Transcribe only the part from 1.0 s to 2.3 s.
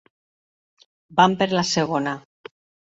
Van per la segona.